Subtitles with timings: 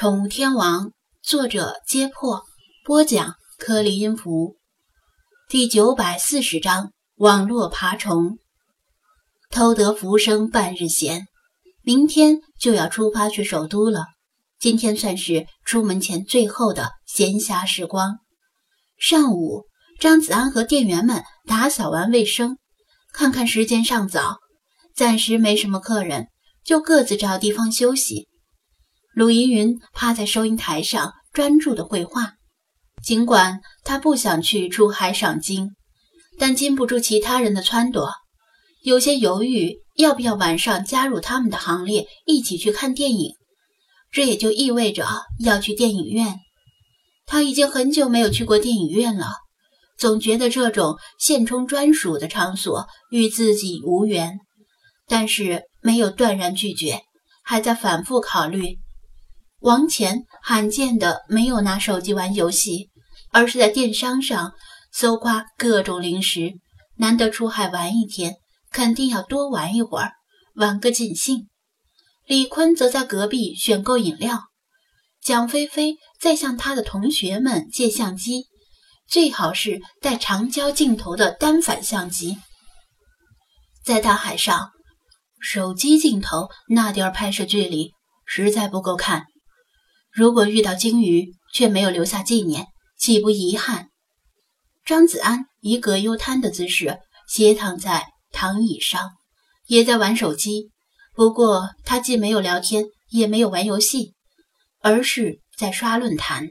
[0.00, 0.92] 宠物天王，
[1.24, 2.44] 作者：揭破，
[2.84, 4.54] 播讲：颗粒音符，
[5.48, 8.38] 第九百四十章：网络爬虫。
[9.50, 11.26] 偷得浮生半日闲，
[11.82, 14.04] 明天就要出发去首都了。
[14.60, 18.18] 今天算是出门前最后的闲暇时光。
[19.00, 19.64] 上午，
[19.98, 22.56] 张子安和店员们打扫完卫生，
[23.12, 24.36] 看看时间尚早，
[24.94, 26.28] 暂时没什么客人，
[26.62, 28.28] 就各自找地方休息。
[29.18, 32.34] 鲁依云趴在收银台上专注的绘画，
[33.02, 35.70] 尽管他不想去出海赏金，
[36.38, 38.12] 但禁不住其他人的撺掇，
[38.80, 43.32] 有些犹豫要不要晚上加入他们的行列，一起去看电影。
[44.12, 45.04] 这也就意味着
[45.40, 46.36] 要去电影院。
[47.26, 49.32] 他已经很久没有去过电影院了，
[49.98, 54.38] 总觉得这种现充专属的场所与自己无缘，
[55.08, 57.00] 但是没有断然拒绝，
[57.42, 58.78] 还在反复考虑。
[59.60, 62.90] 王乾罕见的没有拿手机玩游戏，
[63.32, 64.52] 而是在电商上
[64.92, 66.52] 搜刮各种零食。
[66.96, 68.34] 难得出海玩一天，
[68.72, 70.12] 肯定要多玩一会儿，
[70.54, 71.48] 玩个尽兴。
[72.26, 74.44] 李坤则在隔壁选购饮料。
[75.20, 78.46] 蒋菲菲在向他的同学们借相机，
[79.08, 82.38] 最好是带长焦镜头的单反相机。
[83.84, 84.70] 在大海上，
[85.40, 87.92] 手机镜头那点拍摄距离
[88.24, 89.26] 实在不够看。
[90.18, 92.66] 如果遇到鲸鱼却没有留下纪念，
[92.98, 93.90] 岂不遗憾？
[94.84, 99.10] 张子安以葛优瘫的姿势斜躺在躺椅上，
[99.68, 100.70] 也在玩手机。
[101.14, 104.14] 不过他既没有聊天，也没有玩游戏，
[104.80, 106.48] 而是在刷论坛。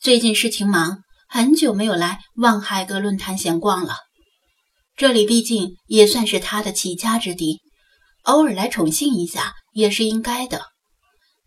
[0.00, 3.94] 最近事情忙，很久没有来望海阁论坛闲逛了。
[4.96, 7.60] 这里毕竟也算是他的起家之地，
[8.24, 10.62] 偶尔来宠幸一下也是应该的。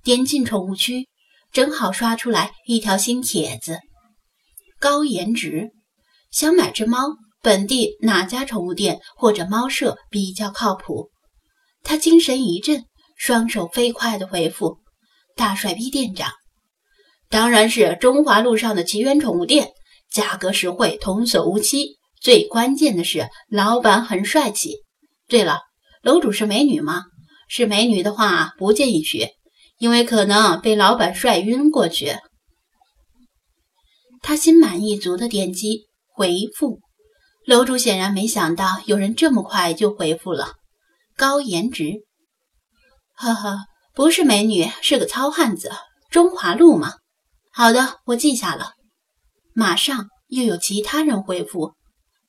[0.02, 1.09] 点进宠物区。
[1.52, 3.80] 正好刷出来一条新帖子，
[4.80, 5.72] 高颜值，
[6.32, 11.10] 想买只猫，本地哪家宠物店或者猫舍比较靠谱？
[11.82, 12.86] 他精神一振，
[13.18, 14.78] 双手飞快地回复
[15.36, 16.34] ：“大帅逼店长，
[17.30, 19.72] 当然是中华路上的奇缘宠物店，
[20.12, 24.76] 价格实惠，童叟无欺，最关键的是老板很帅气。
[25.28, 25.62] 对了，
[26.04, 27.06] 楼主是美女吗？
[27.48, 29.32] 是美女的话，不建议学。”
[29.80, 32.18] 因为可能被老板帅晕过去，
[34.22, 36.82] 他心满意足的点击回复。
[37.46, 40.56] 楼主显然没想到有人这么快就回复了，
[41.16, 42.04] 高颜值，
[43.16, 43.60] 呵呵，
[43.96, 45.72] 不是美女，是个糙汉子。
[46.12, 46.96] 中华路嘛，
[47.52, 48.74] 好的，我记下了。
[49.54, 51.74] 马上又有其他人回复，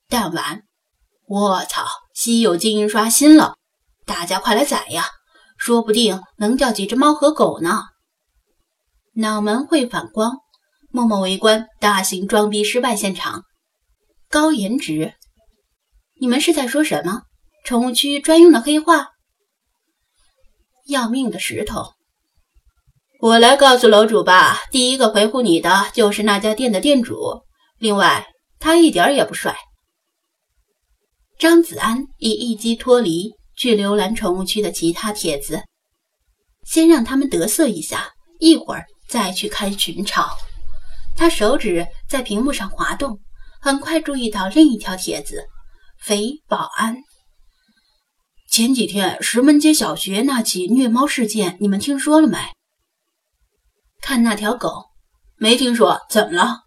[0.09, 0.63] 弹丸，
[1.27, 3.57] 我操，稀有金印刷新了，
[4.07, 5.05] 大家快来宰呀！
[5.61, 7.83] 说不定能钓几只猫和狗呢。
[9.13, 10.39] 脑门会反光，
[10.91, 13.45] 默默围观大型装逼失败现场。
[14.31, 15.13] 高颜值，
[16.19, 17.25] 你们是在说什么？
[17.63, 19.09] 宠物区专用的黑话？
[20.87, 21.93] 要命的石头！
[23.21, 27.43] 我来告诉楼主吧，第一个回复你的就是那家店的店主。
[27.77, 28.27] 另外，
[28.59, 29.55] 他一点也不帅。
[31.39, 33.35] 张子安已一击脱离。
[33.61, 35.63] 去浏览宠物区的其他帖子，
[36.65, 40.35] 先让他们得瑟一下，一会儿再去开群吵。
[41.15, 43.21] 他手指在屏幕上滑动，
[43.61, 45.45] 很快注意到另一条帖子：
[46.01, 46.97] 肥保安。
[48.51, 52.39] 前几天石门街小学那起虐猫事件，你们听说了没？
[54.01, 54.87] 看那条狗，
[55.37, 56.61] 没听说，怎么了？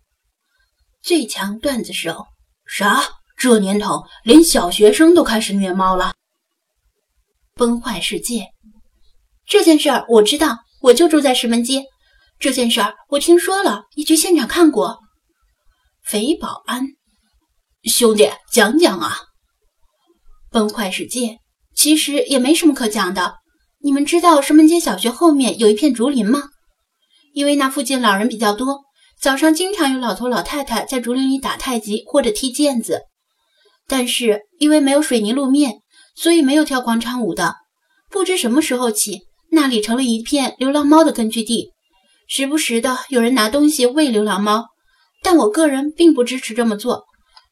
[1.02, 2.28] 最强段子手，
[2.68, 3.02] 啥？
[3.36, 6.14] 这年头连小学生都开始虐猫了？
[7.56, 8.48] 崩坏世界
[9.46, 11.86] 这件事儿我知道，我就住在石门街。
[12.40, 15.00] 这件事儿我听说了，也去现场看过。
[16.04, 16.88] 肥保安
[17.84, 19.18] 兄弟，讲讲啊！
[20.50, 21.38] 崩坏世界
[21.76, 23.36] 其实也没什么可讲的。
[23.82, 26.44] 你们知道石门街小学后面有一片竹林吗？
[27.34, 28.82] 因为那附近老人比较多，
[29.22, 33.02] 早上经常有老头老太太在竹林里打太极或者踢毽子。
[33.88, 35.83] 但是因为没有水泥路面。
[36.16, 37.56] 所以没有跳广场舞的。
[38.10, 39.22] 不知什么时候起，
[39.52, 41.72] 那里成了一片流浪猫的根据地，
[42.28, 44.66] 时不时的有人拿东西喂流浪猫。
[45.24, 47.06] 但我个人并不支持这么做，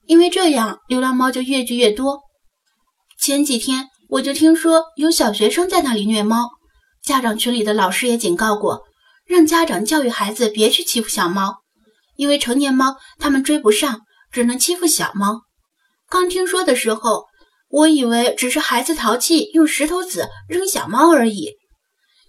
[0.06, 2.20] 因为这样流浪猫就越聚越多。
[3.20, 6.50] 前几天我就听说有小学生在那里虐猫，
[7.04, 8.82] 家长群里的老师也警告过，
[9.26, 11.62] 让家长教育孩子别去欺负小猫，
[12.18, 15.42] 因为成年猫他们追不上，只能欺负小猫。
[16.08, 17.31] 刚听说的时候。
[17.72, 21.54] 我以为只是孩子淘气，用石头子扔小猫而已。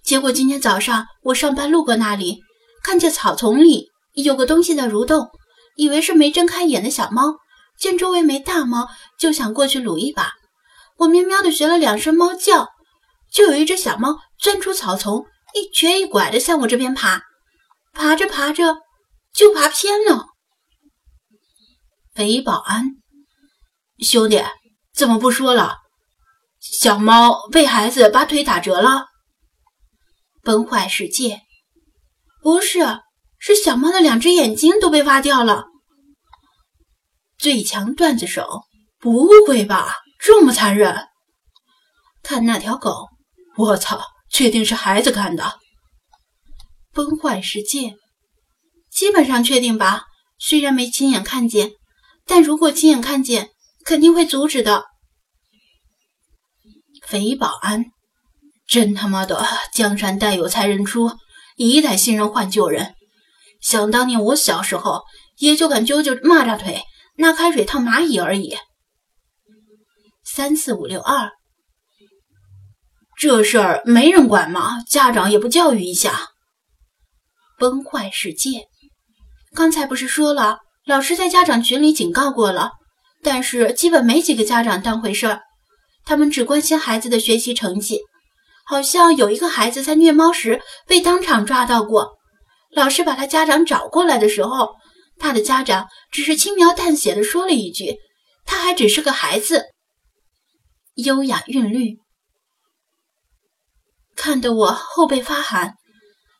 [0.04, 2.40] 结果今天早上我上班路过那里，
[2.82, 5.28] 看见草丛里有个东西在蠕动，
[5.76, 7.36] 以为是没睁开眼的小猫，
[7.78, 10.32] 见周围没大猫，就想过去撸一把。
[10.98, 12.68] 我喵喵的学了两声猫叫，
[13.32, 15.24] 就有一只小猫钻出草丛，
[15.54, 17.22] 一瘸一拐的向我这边爬，
[17.92, 18.76] 爬着爬着
[19.34, 20.26] 就爬偏了。
[22.14, 22.84] 肥保安，
[24.00, 24.42] 兄弟，
[24.94, 25.78] 怎么不说了？
[26.60, 29.06] 小猫被孩子把腿打折了。
[30.42, 31.42] 崩坏世界，
[32.42, 33.00] 不是，
[33.38, 35.66] 是小猫的两只眼睛都被挖掉了。
[37.38, 38.62] 最强段子手，
[38.98, 39.96] 不会吧？
[40.20, 41.08] 这么残忍！
[42.22, 43.08] 看那条狗，
[43.56, 44.00] 我操，
[44.30, 45.58] 确定是孩子干的。
[46.92, 47.96] 崩坏世界，
[48.90, 50.04] 基本上确定吧。
[50.38, 51.72] 虽然没亲眼看见，
[52.26, 53.51] 但如果亲眼看见，
[53.84, 54.84] 肯定会阻止的。
[57.06, 57.84] 肥保安，
[58.66, 59.44] 真他妈的
[59.74, 61.10] 江山代有才人出，
[61.56, 62.94] 一代新人换旧人。
[63.60, 65.02] 想当年我小时候，
[65.38, 66.82] 也就敢揪揪蚂蚱腿，
[67.16, 68.56] 拿开水烫蚂蚁而已。
[70.24, 71.30] 三四五六二，
[73.18, 74.82] 这事儿没人管吗？
[74.88, 76.30] 家长也不教育一下。
[77.58, 78.66] 崩坏世界，
[79.54, 82.70] 刚才不是说了，老师在家长群里警告过了，
[83.22, 85.40] 但是基本没几个家长当回事儿，
[86.04, 88.00] 他们只关心孩子的学习成绩。
[88.64, 92.12] 好像有一个孩子在虐猫时被当场抓到过，
[92.70, 94.74] 老师把他家长找过来的时候，
[95.18, 97.96] 他的家长只是轻描淡写的说了一句
[98.46, 99.66] ：“他还只是个孩子。”
[100.94, 101.98] 优雅韵律，
[104.14, 105.74] 看得我后背发寒。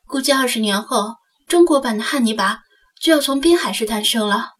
[0.06, 1.16] 估计二十年后，
[1.48, 2.60] 中国版的汉尼拔
[3.00, 4.51] 就要从滨海市诞生了。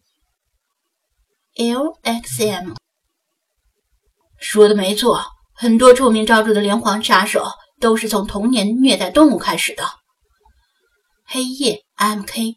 [1.57, 2.77] LXM
[4.41, 5.23] 说的没错，
[5.55, 7.45] 很多臭名昭著的连环杀手
[7.79, 9.85] 都是从童年虐待动物开始的。
[11.25, 12.57] 黑夜 MK，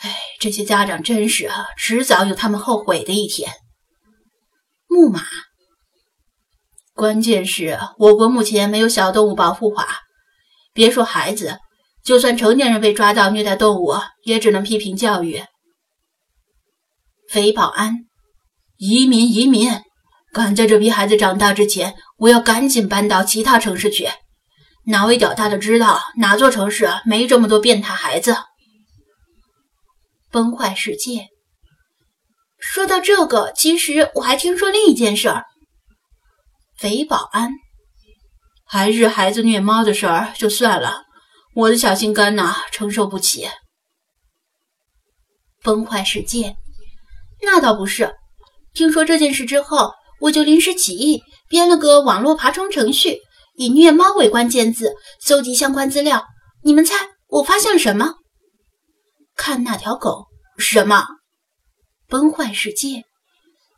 [0.00, 3.52] 哎，这些家长真是啊迟早有他们后悔的一天。
[4.88, 5.22] 木马。
[6.94, 10.00] 关键是我国目前没有小动物保护法，
[10.72, 11.58] 别说孩子，
[12.04, 13.94] 就算成年人被抓到虐待动物，
[14.24, 15.44] 也只能批评教育。
[17.34, 18.06] 肥保安，
[18.76, 19.82] 移民移民，
[20.32, 24.08] 赶在这批孩子长大之前，我要赶紧搬到其他城市去。
[24.86, 28.36] 哪位屌大的知道哪座城市没这么多变态孩子？
[30.30, 31.26] 崩坏世界。
[32.60, 35.44] 说到这个，其实我还听说另一件事儿。
[36.78, 37.50] 肥保安，
[38.64, 41.02] 还是孩子虐猫的事儿就算了，
[41.56, 43.50] 我的小心肝呐承受不起。
[45.64, 46.54] 崩坏世界，
[47.44, 48.14] 那倒不是。
[48.72, 53.18] 听说这件事之后，我就临时起意编了个网络爬虫程序，
[53.56, 56.24] 以虐猫为关键字搜集相关资料。
[56.62, 56.96] 你们猜
[57.28, 58.14] 我发现了什么？
[59.36, 60.26] 看那条狗，
[60.58, 61.06] 什么？
[62.08, 63.04] 崩坏世界，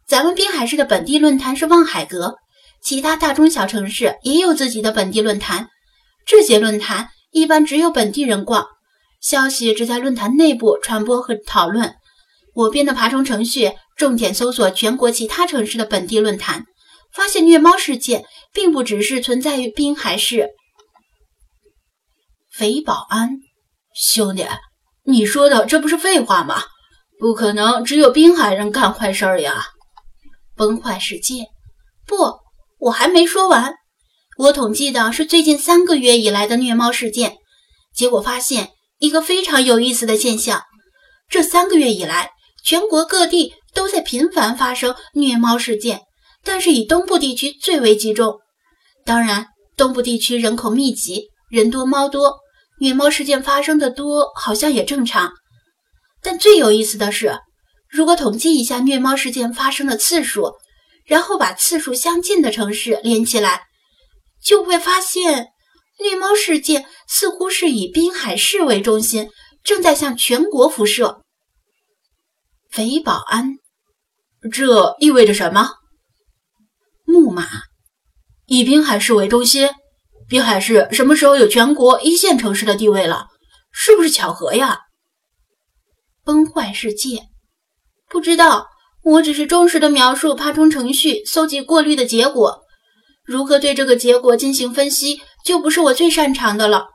[0.06, 2.36] 咱们滨海市的本地论坛是望海阁。
[2.82, 5.68] 其他大中小城市也有自己的本地论坛，
[6.24, 8.66] 这些论坛一般只有本地人逛，
[9.20, 11.96] 消息只在论坛内部传播和讨论。
[12.56, 16.64] 我编的爬虫程序重点搜索全国其他城市的本地论坛，
[17.12, 20.48] 发现虐猫事件并不只是存在于滨海市。
[22.50, 23.40] 肥保安，
[23.94, 24.46] 兄弟，
[25.04, 26.62] 你说的这不是废话吗？
[27.18, 29.66] 不可能只有滨海人干坏事儿呀！
[30.56, 31.48] 崩坏世界，
[32.06, 32.16] 不。
[32.78, 33.74] 我还没说完，
[34.38, 37.36] 我统计的是最近三个月以来的虐猫事件，
[37.94, 40.62] 结果发现一个非常有意思的现象：
[41.28, 42.30] 这三个月以来，
[42.66, 46.00] 全国各地都在频繁发生虐猫事件，
[46.42, 48.40] 但是以东部地区最为集中。
[49.04, 49.46] 当然，
[49.76, 52.38] 东部地区人口密集，人多猫多，
[52.80, 55.32] 虐猫事件发生的多，好像也正常。
[56.20, 57.38] 但最有意思的是，
[57.88, 60.52] 如果统计一下虐猫事件发生的次数。
[61.04, 63.62] 然后把次数相近的城市连起来，
[64.42, 65.46] 就会发现
[66.00, 69.30] 虐猫事件似乎是以滨海市为中心，
[69.62, 71.20] 正在向全国辐射。
[72.76, 73.56] 肥保安，
[74.52, 75.70] 这意味着什么？
[77.06, 77.48] 木马，
[78.44, 79.70] 以滨海市为中心，
[80.28, 83.28] 滨海市什么时候有全国一线城市的地位了？
[83.72, 84.80] 是不是巧合呀？
[86.22, 87.22] 崩坏世界，
[88.10, 88.66] 不知道。
[89.02, 92.60] 我只是忠实的描述爬虫程序搜集过滤的结果，
[93.24, 96.88] 如何对这个结果进行分析，就不是我最擅长的了。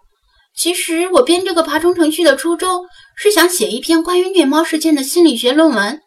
[0.56, 2.86] 其实我编这个爬虫程序的初衷
[3.24, 6.02] 是想写一篇关于虐猫事件的心理学论文，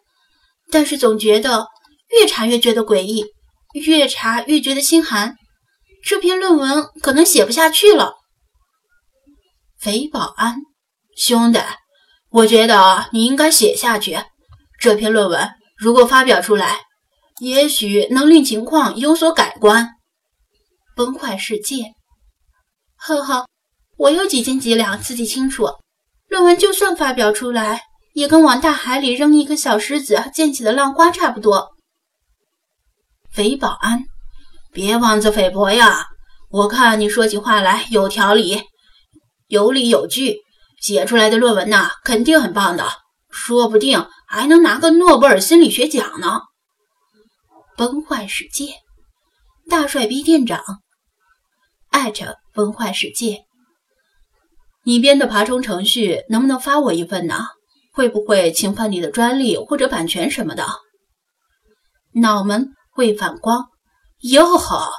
[0.69, 1.67] 但是总觉得
[2.09, 3.23] 越查越觉得诡异，
[3.73, 5.37] 越查越觉得心寒，
[6.03, 8.15] 这篇论文可能写不下去了。
[9.79, 10.57] 肥保安，
[11.15, 11.61] 兄弟，
[12.31, 14.19] 我觉得你应该写下去。
[14.77, 16.81] 这篇论文如果发表出来，
[17.39, 19.91] 也许能令情况有所改观。
[20.97, 21.93] 崩坏世界，
[22.97, 23.47] 呵呵，
[23.95, 25.69] 我有几斤几两自己清楚。
[26.35, 31.69] 论文就算发表出来，也跟往大海里扔一个小石子溅起的浪花差不多。
[33.31, 34.03] 肥保安，
[34.73, 36.07] 别妄自菲薄呀！
[36.49, 38.63] 我看你说起话来有条理，
[39.47, 40.39] 有理有据，
[40.81, 42.85] 写出来的论文呐，肯定很棒的，
[43.29, 46.41] 说不定还能拿个诺贝尔心理学奖呢。
[47.77, 48.73] 崩坏世界，
[49.69, 50.61] 大帅逼店长，
[51.91, 53.45] 艾特崩坏世界。
[54.85, 57.47] 你编的爬虫程序能不能发我一份呢？
[57.91, 60.65] 会不会侵犯你的专利或者版权什么的？
[62.13, 63.65] 脑门会反光，
[64.21, 64.91] 哟呵，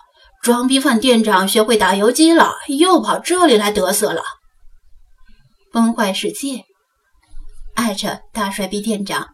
[0.42, 4.22] 装逼犯店长学会打游击了，又跑这里来得瑟了。
[5.72, 6.64] 崩坏世界，
[7.74, 9.28] 艾特大帅逼店长，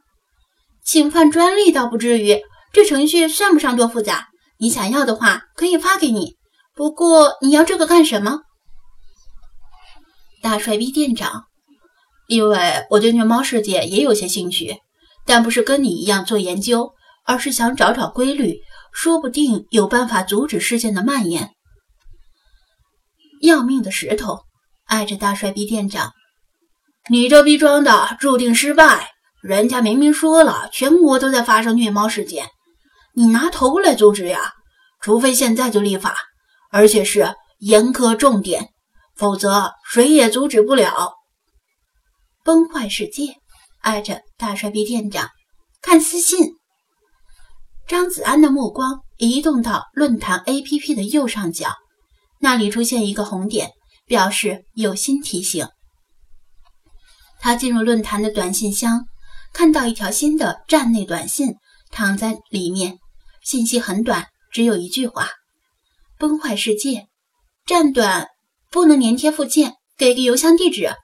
[0.85, 2.43] 侵犯专利倒不至于，
[2.73, 4.29] 这程序算不上多复杂。
[4.59, 6.37] 你想要的话，可以发给你。
[6.75, 8.41] 不过你要这个干什么？
[10.43, 11.45] 大帅逼店长，
[12.27, 14.79] 因为我对虐猫世界也有些兴趣，
[15.25, 16.95] 但不是跟你一样做研究，
[17.25, 18.59] 而是想找找规律，
[18.93, 21.53] 说不定有办法阻止事件的蔓延。
[23.41, 24.41] 要命的石头，
[24.85, 26.13] 爱着大帅逼店长，
[27.09, 29.13] 你这逼装的注定失败。
[29.43, 32.49] 人家明明说了，全国都在发生虐猫事件，
[33.15, 34.55] 你拿头来阻止呀？
[35.01, 36.17] 除非现在就立法，
[36.73, 38.72] 而且是严苛重点。
[39.15, 41.15] 否则，谁也阻止不了
[42.45, 43.37] 崩坏世界。
[43.81, 45.29] 艾着大帅逼店长
[45.81, 46.53] 看私信，
[47.89, 51.75] 张子安的目光移动到论坛 APP 的右上角，
[52.39, 53.73] 那里出现一个红点，
[54.07, 55.67] 表示有新提醒。
[57.41, 59.05] 他进入论坛的短信箱，
[59.53, 61.57] 看到一条新的站内短信
[61.91, 62.99] 躺在里面，
[63.43, 65.29] 信息很短，只有一句话
[66.21, 67.09] ：“崩坏世界，
[67.67, 68.29] 站短。”
[68.73, 70.95] 不能粘贴附件，给个邮箱地址。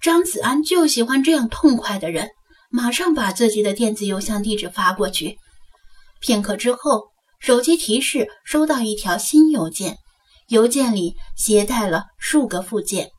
[0.00, 2.30] 张子安就喜欢这样痛快的人，
[2.70, 5.36] 马上把自己的电子邮箱地址发过去。
[6.18, 9.98] 片刻之后，手机提示收到一条新邮件，
[10.48, 13.10] 邮件里携带了数个附件。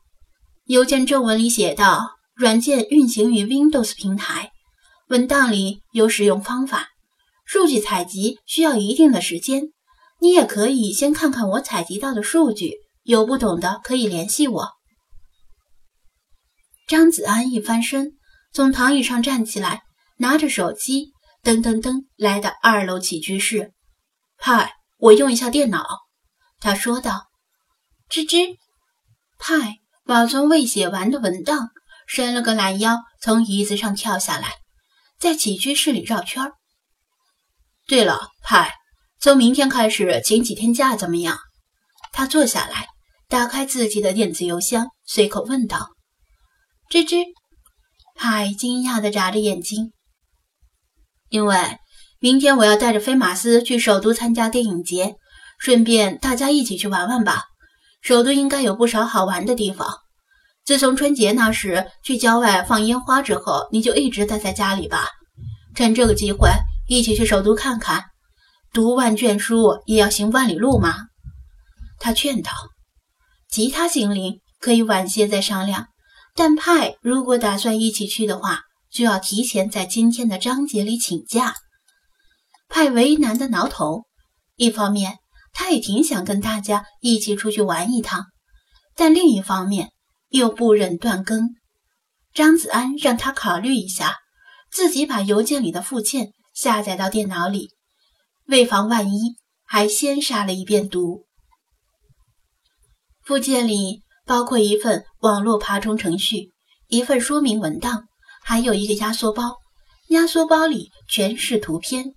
[0.66, 4.52] 邮件正文里写道：“软件运行于 Windows 平台，
[5.08, 6.88] 文档里有使用方法，
[7.46, 9.70] 数据采集需要一定的时间。”
[10.22, 14.70] 你也可以先看看我采集到的数据，有不懂的可以联系我。
[16.88, 18.12] 张子安一翻身，
[18.54, 19.82] 从躺椅上站起来，
[20.18, 21.12] 拿着手机，
[21.42, 23.74] 噔噔噔来到二楼起居室。
[24.38, 25.84] 派，我用一下电脑。
[26.60, 27.30] 他说道。
[28.08, 28.58] 吱吱，
[29.40, 31.70] 派保存未写完的文档，
[32.06, 34.54] 伸了个懒腰，从椅子上跳下来，
[35.18, 36.54] 在起居室里绕圈儿。
[37.88, 38.76] 对了，派。
[39.22, 41.38] 从明天开始，请几天假怎么样？
[42.12, 42.88] 他坐下来，
[43.30, 45.92] 打开自己的电子邮箱，随口问道
[46.90, 47.24] ：“吱吱。”
[48.18, 49.94] 派惊讶地眨着眼睛，
[51.30, 51.56] 因为
[52.20, 55.16] 明天我要带着飞马斯去首都参加电影节，
[55.60, 57.44] 顺便大家一起去玩玩吧。
[58.02, 60.00] 首都应该有不少好玩的地方。
[60.66, 65.06] 自从春节那时去郊外放烟花之后，你就一直待在家里吧。
[65.76, 66.50] 趁这个机会，
[66.88, 68.06] 一起去首都看看。
[68.74, 70.96] 读万卷书也要行万里路吗？
[72.00, 72.52] 他劝道。
[73.50, 75.88] 其他精灵可以晚些再商量，
[76.36, 81.54] 但派如果打算一起去的话，就要提前在今天的章节里请假。
[82.70, 84.06] 派为难的挠头，
[84.56, 85.18] 一方面
[85.52, 88.28] 他也挺想跟大家一起出去玩一趟，
[88.96, 89.90] 但另一方面
[90.30, 91.50] 又不忍断更。
[92.34, 94.16] 张子安让他考虑一下，
[94.72, 97.72] 自己把邮件里的附件下载到电脑里。
[98.52, 101.26] 为防万一，还先杀了一遍毒。
[103.24, 106.52] 附件里包括一份网络爬虫程序，
[106.90, 108.04] 一份说明文档，
[108.44, 109.56] 还有一个压缩包。
[110.10, 112.12] 压缩包里全是图片。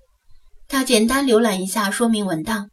[0.67, 2.69] 他简单浏览一下说明文档。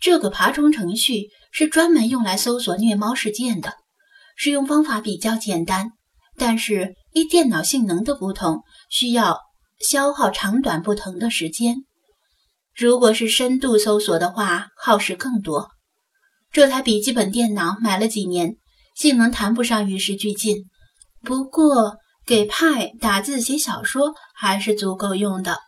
[0.00, 3.74] 这个爬虫程序是专门用来搜索虐猫事件的，
[4.36, 5.92] 使用方法比较简单，
[6.36, 9.38] 但是依电脑性能的不同，需要
[9.78, 11.84] 消耗长短不同的时间。
[12.78, 15.70] 如果是深度搜索的话，耗时更多。
[16.52, 18.54] 这台笔记本电脑买了几年，
[18.94, 20.58] 性能谈不上与时俱进，
[21.24, 25.58] 不过给派打字写小说还是足够用的。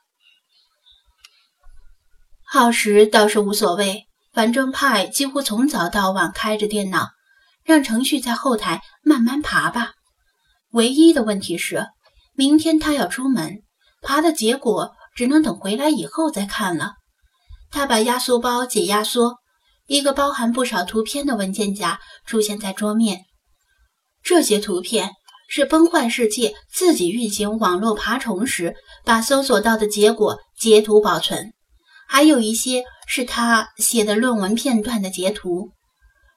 [2.45, 7.09] 耗时倒是无所谓，反正派几乎从早到晚开着电脑，
[7.65, 9.95] 让程序在后台慢慢爬吧。
[10.71, 11.89] 唯一的问题是，
[12.35, 13.65] 明天他要出门，
[14.01, 16.93] 爬的结果只能等回来以后再看了。
[17.71, 19.37] 他把压缩包解压缩，
[19.87, 23.23] 一个包含不少图片的文件夹出现在桌面。
[24.23, 25.11] 这些图片
[25.49, 28.75] 是崩坏世界自己运行网络爬虫时
[29.05, 31.53] 把搜索到的结果截图保存，
[32.09, 35.71] 还有一些是他写的论文片段的截图。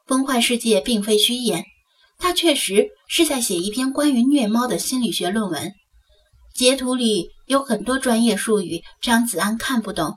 [0.06, 1.64] 崩坏世界并非虚言。
[2.20, 5.74] 他确实是在写一篇关于虐猫的心理学论文。
[6.56, 10.16] 截图里有很多专业术语，张子安看不懂。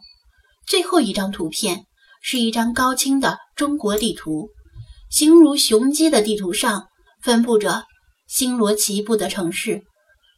[0.66, 1.86] 最后一张图片
[2.20, 4.50] 是一张高清的中国地图，
[5.08, 6.88] 形如雄鸡的地图上
[7.22, 7.84] 分布着
[8.26, 9.82] 星罗棋布的城市，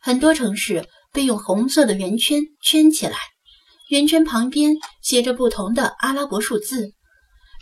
[0.02, 3.16] 很多城市被用红色的圆圈圈起来，
[3.88, 6.92] 圆圈旁边写着不同的阿拉伯数字。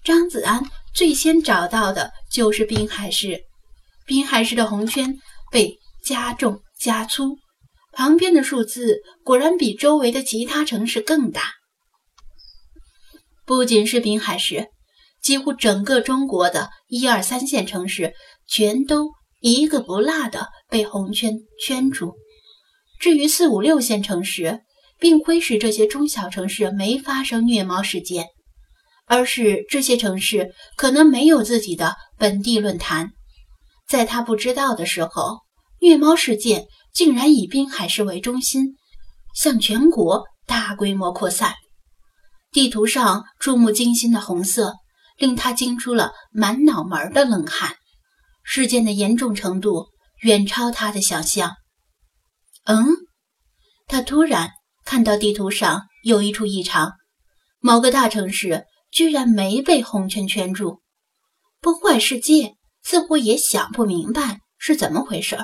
[0.02, 3.40] 张子安最先找到的就是滨海市。
[4.06, 5.16] 滨海市的红圈
[5.50, 7.36] 被加重加粗，
[7.92, 11.52] 旁边的数字果然比周围的其他城市更大。
[13.46, 14.66] 不仅是滨海市，
[15.22, 18.12] 几乎整个中国的一二三线城市
[18.48, 22.14] 全都一个不落的被红圈圈住。
[22.98, 24.62] 至于四五六线城市，
[24.98, 28.26] 并非是这些中小城市没发生虐猫事件，
[29.06, 33.12] 而是这些城市可能没有自己的本地论坛。
[33.88, 35.38] 在他不知道的时候，
[35.80, 38.74] 虐猫事件竟然以滨海市为中心，
[39.36, 41.54] 向全国大规模扩散。
[42.52, 44.74] 地图上触目惊心的红色，
[45.16, 47.76] 令他惊出了满脑门的冷汗。
[48.42, 49.86] 事件的严重程度
[50.22, 51.56] 远超他的想象。
[52.64, 52.86] 嗯，
[53.86, 54.50] 他突然
[54.84, 56.92] 看到地图上有一处异常，
[57.60, 60.82] 某个大城市居然没被红圈圈住。
[61.60, 62.54] 崩坏世界。
[62.88, 65.36] 似乎也想不明白是怎么回事，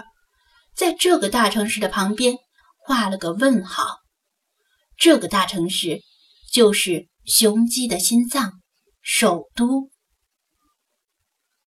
[0.76, 2.36] 在这个大城市的旁边
[2.78, 3.96] 画了个问号。
[4.96, 6.02] 这个大城市
[6.52, 8.60] 就是雄鸡的心脏——
[9.00, 9.91] 首都。